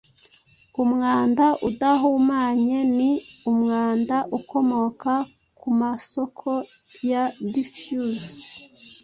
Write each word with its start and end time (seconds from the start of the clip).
Umwanda 0.83 1.45
udahumanye 1.69 2.77
ni 2.97 3.11
umwanda 3.51 4.17
ukomoka 4.37 5.13
kumasoko 5.59 6.49
ya 7.09 7.23
diffuse. 7.53 8.33